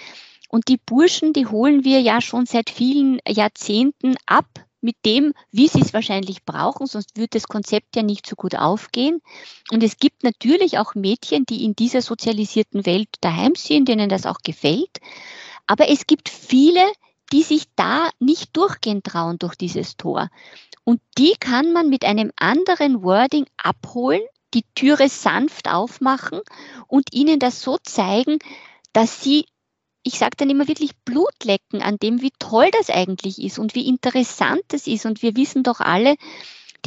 [0.49, 4.47] Und die Burschen, die holen wir ja schon seit vielen Jahrzehnten ab
[4.81, 8.55] mit dem, wie sie es wahrscheinlich brauchen, sonst würde das Konzept ja nicht so gut
[8.55, 9.21] aufgehen.
[9.71, 14.27] Und es gibt natürlich auch Mädchen, die in dieser sozialisierten Welt daheim sind, denen das
[14.27, 14.99] auch gefällt.
[15.67, 16.85] Aber es gibt viele,
[17.33, 20.31] die sich da nicht durchgehen trauen durch dieses Tor.
[20.85, 24.23] Und die kann man mit einem anderen Wording abholen,
[24.55, 26.41] die Türe sanft aufmachen
[26.87, 28.39] und ihnen das so zeigen,
[28.95, 29.45] dass sie
[30.09, 33.87] ich sage dann immer wirklich Blutlecken an dem, wie toll das eigentlich ist und wie
[33.87, 35.05] interessant das ist.
[35.05, 36.17] Und wir wissen doch alle,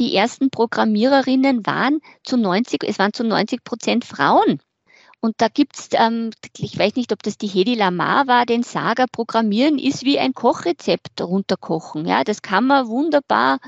[0.00, 4.60] die ersten Programmiererinnen waren zu 90, es waren zu 90 Prozent Frauen.
[5.20, 9.06] Und da gibt's, ähm, ich weiß nicht, ob das die Hedi Lamar war, den Saga,
[9.06, 12.06] Programmieren ist wie ein Kochrezept runterkochen.
[12.06, 13.60] Ja, das kann man wunderbar,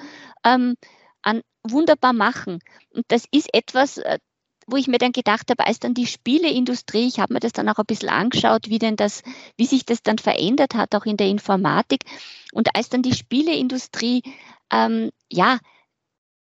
[0.44, 0.74] ähm,
[1.22, 2.58] an, wunderbar machen.
[2.92, 4.18] Und das ist etwas, äh,
[4.66, 7.68] wo ich mir dann gedacht habe, als dann die Spieleindustrie, ich habe mir das dann
[7.68, 9.22] auch ein bisschen angeschaut, wie denn das,
[9.56, 12.04] wie sich das dann verändert hat, auch in der Informatik.
[12.52, 14.22] Und als dann die Spieleindustrie
[14.70, 15.58] ähm, ja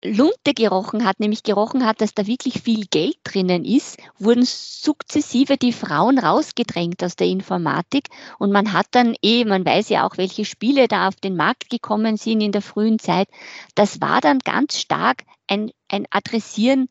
[0.04, 5.56] Lunte gerochen hat, nämlich gerochen hat, dass da wirklich viel Geld drinnen ist, wurden sukzessive
[5.56, 8.08] die Frauen rausgedrängt aus der Informatik
[8.38, 11.70] und man hat dann eh, man weiß ja auch, welche Spiele da auf den Markt
[11.70, 13.28] gekommen sind in der frühen Zeit.
[13.76, 16.88] Das war dann ganz stark ein, ein Adressieren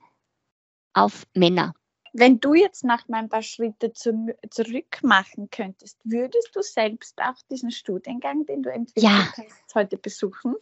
[0.93, 1.73] auf Männer.
[2.13, 7.17] Wenn du jetzt noch mal ein paar Schritte zum, zurück machen könntest, würdest du selbst
[7.19, 9.31] auch diesen Studiengang, den du entwickelt ja.
[9.37, 10.55] hast, heute besuchen?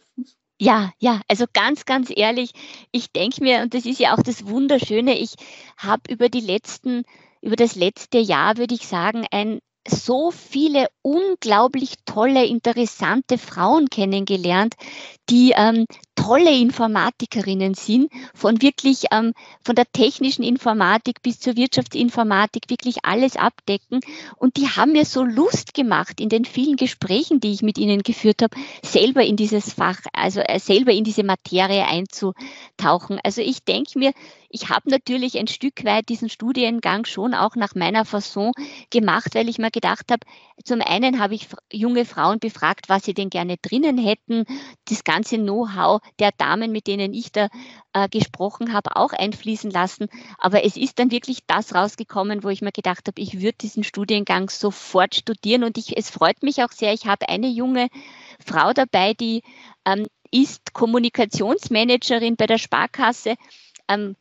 [0.60, 2.52] Ja, ja, also ganz, ganz ehrlich,
[2.92, 5.34] ich denke mir, und das ist ja auch das Wunderschöne, ich
[5.76, 7.04] habe über die letzten,
[7.40, 14.74] über das letzte Jahr, würde ich sagen, ein so viele unglaublich tolle, interessante Frauen kennengelernt,
[15.30, 19.32] die ähm, tolle Informatikerinnen sind, von wirklich ähm,
[19.64, 24.00] von der technischen Informatik bis zur Wirtschaftsinformatik wirklich alles abdecken.
[24.36, 28.02] Und die haben mir so Lust gemacht in den vielen Gesprächen, die ich mit ihnen
[28.02, 33.18] geführt habe, selber in dieses Fach, also äh, selber in diese Materie einzutauchen.
[33.24, 34.12] Also ich denke mir,
[34.50, 38.52] ich habe natürlich ein Stück weit diesen Studiengang schon auch nach meiner Fasson
[38.90, 40.26] gemacht, weil ich mir gedacht habe,
[40.64, 44.44] zum einen habe ich junge Frauen befragt, was sie denn gerne drinnen hätten,
[44.88, 47.48] das ganze Know-how der Damen, mit denen ich da
[47.92, 50.08] äh, gesprochen habe, auch einfließen lassen.
[50.38, 53.84] Aber es ist dann wirklich das rausgekommen, wo ich mir gedacht habe, ich würde diesen
[53.84, 55.64] Studiengang sofort studieren.
[55.64, 57.88] Und ich, es freut mich auch sehr, ich habe eine junge
[58.44, 59.42] Frau dabei, die
[59.84, 63.34] ähm, ist Kommunikationsmanagerin bei der Sparkasse.
[63.88, 64.16] Ähm,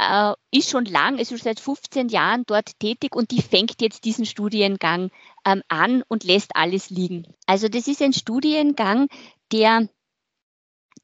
[0.00, 4.04] äh, ist schon lang, ist schon seit 15 Jahren dort tätig und die fängt jetzt
[4.04, 5.10] diesen Studiengang
[5.44, 7.26] ähm, an und lässt alles liegen.
[7.46, 9.08] Also das ist ein Studiengang,
[9.52, 9.88] der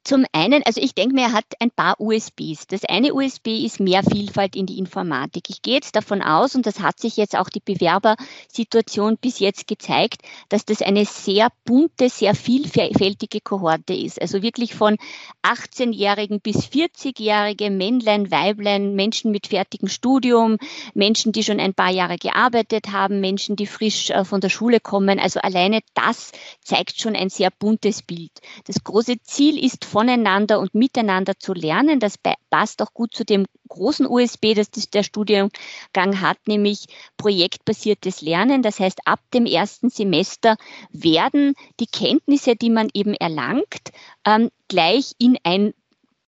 [0.07, 2.67] zum einen, also ich denke mir, er hat ein paar USBs.
[2.67, 5.49] Das eine USB ist mehr Vielfalt in die Informatik.
[5.49, 9.67] Ich gehe jetzt davon aus, und das hat sich jetzt auch die Bewerbersituation bis jetzt
[9.67, 14.21] gezeigt, dass das eine sehr bunte, sehr vielfältige Kohorte ist.
[14.21, 14.95] Also wirklich von
[15.43, 20.57] 18-Jährigen bis 40-Jährige, Männlein, Weiblein, Menschen mit fertigem Studium,
[20.93, 24.79] Menschen, die schon ein paar Jahre gearbeitet haben, Menschen, die frisch äh, von der Schule
[24.79, 25.19] kommen.
[25.19, 28.31] Also alleine das zeigt schon ein sehr buntes Bild.
[28.67, 31.99] Das große Ziel ist voneinander und miteinander zu lernen.
[31.99, 32.19] Das
[32.51, 36.85] passt auch gut zu dem großen USB, das der Studiengang hat, nämlich
[37.17, 38.61] projektbasiertes Lernen.
[38.61, 40.55] Das heißt, ab dem ersten Semester
[40.91, 43.89] werden die Kenntnisse, die man eben erlangt,
[44.23, 45.73] ähm, gleich in ein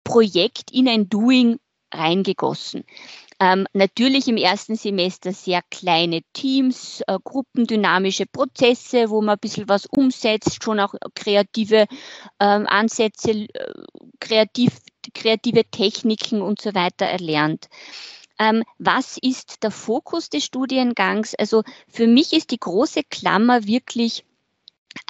[0.05, 1.59] Projekt, in ein Doing
[1.93, 2.85] reingegossen.
[3.39, 9.69] Ähm, natürlich im ersten Semester sehr kleine Teams, äh, gruppendynamische Prozesse, wo man ein bisschen
[9.69, 11.85] was umsetzt, schon auch kreative
[12.39, 13.73] ähm, Ansätze, äh,
[14.19, 14.79] kreativ,
[15.13, 17.67] kreative Techniken und so weiter erlernt.
[18.39, 21.35] Ähm, was ist der Fokus des Studiengangs?
[21.35, 24.25] Also für mich ist die große Klammer wirklich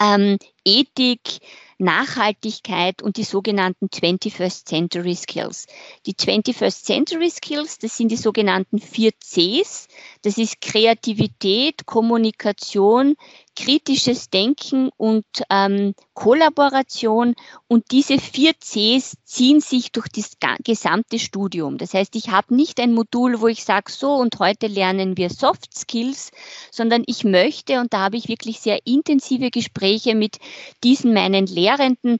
[0.01, 0.37] ähm,
[0.67, 1.39] Ethik,
[1.79, 5.67] Nachhaltigkeit und die sogenannten 21st Century Skills.
[6.05, 9.87] Die 21st Century Skills, das sind die sogenannten vier Cs.
[10.23, 13.15] Das ist Kreativität, Kommunikation,
[13.55, 17.35] kritisches Denken und ähm, Kollaboration.
[17.67, 20.31] Und diese vier Cs ziehen sich durch das
[20.63, 21.77] gesamte Studium.
[21.77, 25.29] Das heißt, ich habe nicht ein Modul, wo ich sage, so und heute lernen wir
[25.29, 26.31] Soft Skills,
[26.71, 30.37] sondern ich möchte, und da habe ich wirklich sehr intensive Gespräche mit
[30.83, 32.17] diesen meinen Lehrenden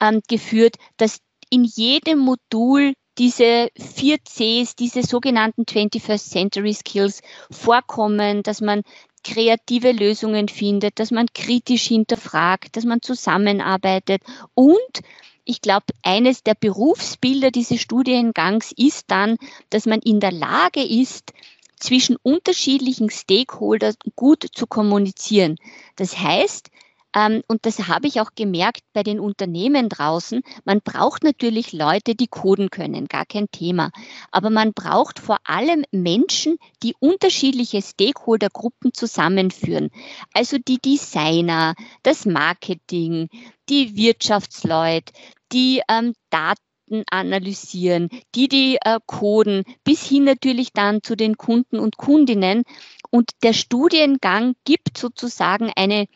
[0.00, 1.18] ähm, geführt, dass
[1.50, 8.82] in jedem Modul diese vier Cs, diese sogenannten 21st Century Skills vorkommen, dass man
[9.24, 14.22] kreative Lösungen findet, dass man kritisch hinterfragt, dass man zusammenarbeitet
[14.54, 15.02] und
[15.44, 19.36] ich glaube, eines der Berufsbilder dieses Studiengangs ist dann,
[19.70, 21.32] dass man in der Lage ist,
[21.80, 25.56] zwischen unterschiedlichen Stakeholders gut zu kommunizieren.
[25.96, 26.70] Das heißt,
[27.12, 30.42] und das habe ich auch gemerkt bei den Unternehmen draußen.
[30.64, 33.90] Man braucht natürlich Leute, die coden können, gar kein Thema.
[34.30, 39.90] Aber man braucht vor allem Menschen, die unterschiedliche Stakeholdergruppen zusammenführen.
[40.34, 43.28] Also die Designer, das Marketing,
[43.68, 45.12] die Wirtschaftsleute,
[45.52, 51.78] die ähm, Daten analysieren, die die äh, coden, bis hin natürlich dann zu den Kunden
[51.80, 52.62] und Kundinnen.
[53.10, 56.06] Und der Studiengang gibt sozusagen eine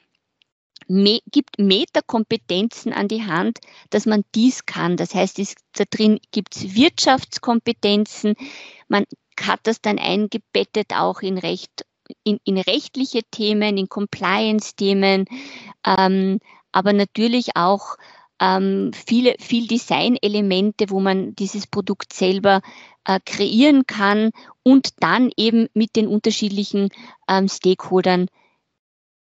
[0.88, 3.58] me gibt Metakompetenzen an die Hand,
[3.90, 4.96] dass man dies kann.
[4.96, 8.34] Das heißt, es, da drin gibt es Wirtschaftskompetenzen.
[8.88, 9.04] Man
[9.40, 11.86] hat das dann eingebettet auch in Recht,
[12.22, 15.24] in, in rechtliche Themen, in Compliance-Themen,
[15.84, 16.38] ähm,
[16.72, 17.96] aber natürlich auch
[18.40, 22.60] ähm, viele, viel Design-Elemente, wo man dieses Produkt selber
[23.04, 24.30] äh, kreieren kann
[24.62, 26.88] und dann eben mit den unterschiedlichen
[27.28, 28.26] ähm, Stakeholdern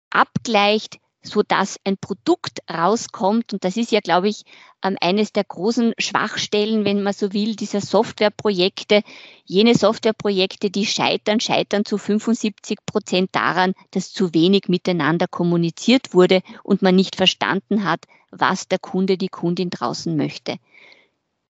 [0.10, 3.54] abgleicht, so dass ein Produkt rauskommt.
[3.54, 4.44] Und das ist ja, glaube ich,
[4.84, 9.02] ähm, eines der großen Schwachstellen, wenn man so will, dieser Softwareprojekte.
[9.46, 16.42] Jene Softwareprojekte, die scheitern, scheitern zu 75 Prozent daran, dass zu wenig miteinander kommuniziert wurde
[16.64, 20.58] und man nicht verstanden hat, was der Kunde, die Kundin draußen möchte.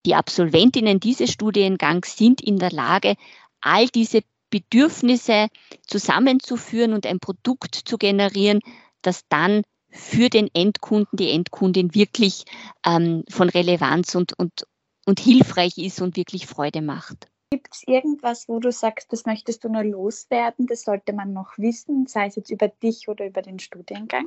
[0.07, 3.15] Die Absolventinnen dieses Studiengangs sind in der Lage,
[3.63, 5.49] all diese Bedürfnisse
[5.87, 8.61] zusammenzuführen und ein Produkt zu generieren,
[9.07, 12.45] das dann für den Endkunden, die Endkundin wirklich
[12.85, 14.67] ähm, von Relevanz und, und,
[15.07, 17.29] und hilfreich ist und wirklich Freude macht.
[17.51, 21.57] Gibt es irgendwas, wo du sagst, das möchtest du nur loswerden, das sollte man noch
[21.57, 24.27] wissen, sei es jetzt über dich oder über den Studiengang?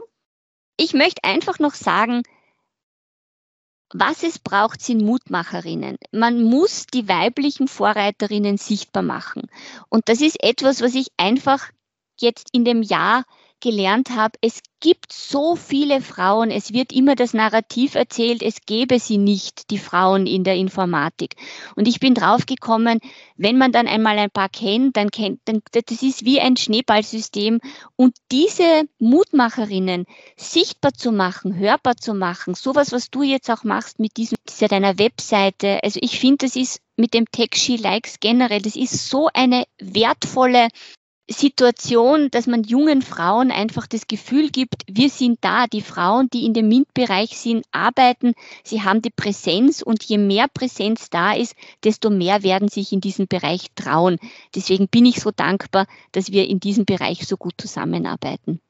[0.78, 2.24] Ich möchte einfach noch sagen,
[3.94, 5.98] was es braucht, sind Mutmacherinnen.
[6.12, 9.50] Man muss die weiblichen Vorreiterinnen sichtbar machen.
[9.90, 11.70] Und das ist etwas, was ich einfach
[12.20, 13.24] jetzt in dem Jahr
[13.60, 19.00] gelernt habe, es gibt so viele Frauen, es wird immer das Narrativ erzählt, es gäbe
[19.00, 21.36] sie nicht, die Frauen in der Informatik.
[21.76, 23.00] Und ich bin draufgekommen,
[23.36, 27.60] wenn man dann einmal ein paar kennt, dann kennt, dann, das ist wie ein Schneeballsystem.
[27.96, 30.06] Und diese Mutmacherinnen
[30.36, 34.68] sichtbar zu machen, hörbar zu machen, sowas, was du jetzt auch machst mit diesem, dieser
[34.68, 35.80] deiner Webseite.
[35.84, 39.66] Also ich finde, das ist mit dem Tech She Likes generell, das ist so eine
[39.80, 40.68] wertvolle
[41.30, 45.68] Situation, dass man jungen Frauen einfach das Gefühl gibt, wir sind da.
[45.68, 50.48] Die Frauen, die in dem MINT-Bereich sind, arbeiten, sie haben die Präsenz und je mehr
[50.48, 54.18] Präsenz da ist, desto mehr werden sich in diesem Bereich trauen.
[54.56, 58.62] Deswegen bin ich so dankbar, dass wir in diesem Bereich so gut zusammenarbeiten.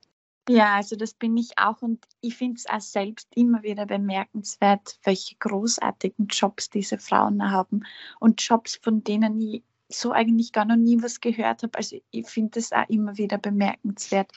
[0.49, 4.97] Ja, also das bin ich auch und ich finde es auch selbst immer wieder bemerkenswert,
[5.03, 7.83] welche großartigen Jobs diese Frauen haben
[8.19, 11.77] und Jobs, von denen ich so eigentlich gar noch nie was gehört habe.
[11.77, 14.31] Also ich finde es auch immer wieder bemerkenswert,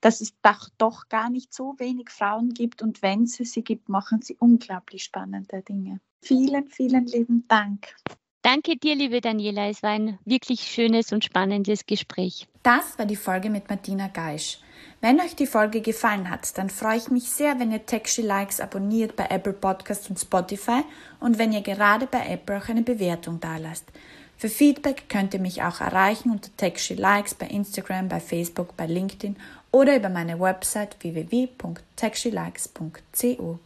[0.00, 3.88] dass es doch, doch gar nicht so wenig Frauen gibt und wenn es sie gibt,
[3.88, 6.00] machen sie unglaublich spannende Dinge.
[6.20, 7.94] Vielen, vielen lieben Dank.
[8.42, 9.68] Danke dir, liebe Daniela.
[9.68, 12.46] Es war ein wirklich schönes und spannendes Gespräch.
[12.62, 14.60] Das war die Folge mit Martina Geisch.
[15.00, 18.60] Wenn euch die Folge gefallen hat, dann freue ich mich sehr, wenn ihr Techshy Likes
[18.60, 20.82] abonniert bei Apple Podcasts und Spotify
[21.18, 23.90] und wenn ihr gerade bei Apple auch eine Bewertung dalasst.
[24.38, 29.34] Für Feedback könnt ihr mich auch erreichen unter TechSheLikes bei Instagram, bei Facebook, bei LinkedIn
[29.72, 33.58] oder über meine Website www.techshelikes.co.